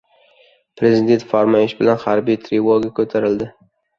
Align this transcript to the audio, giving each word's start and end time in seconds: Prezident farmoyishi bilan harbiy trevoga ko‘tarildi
Prezident 0.79 1.25
farmoyishi 1.33 1.77
bilan 1.83 2.01
harbiy 2.05 2.39
trevoga 2.47 2.93
ko‘tarildi 3.01 3.51